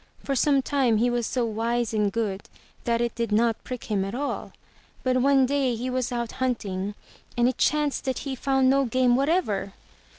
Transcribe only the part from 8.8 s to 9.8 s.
game what ever.